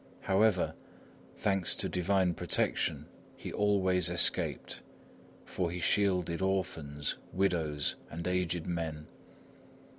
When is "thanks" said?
1.35-1.75